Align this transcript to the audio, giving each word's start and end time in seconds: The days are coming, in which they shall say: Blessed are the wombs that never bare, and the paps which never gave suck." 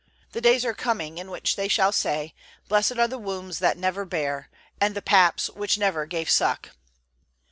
The 0.31 0.41
days 0.41 0.65
are 0.65 0.73
coming, 0.73 1.19
in 1.19 1.29
which 1.29 1.55
they 1.55 1.67
shall 1.67 1.91
say: 1.91 2.33
Blessed 2.67 2.97
are 2.97 3.07
the 3.07 3.19
wombs 3.19 3.59
that 3.59 3.77
never 3.77 4.03
bare, 4.03 4.49
and 4.79 4.95
the 4.95 5.01
paps 5.03 5.47
which 5.51 5.77
never 5.77 6.07
gave 6.07 6.27
suck." 6.27 6.71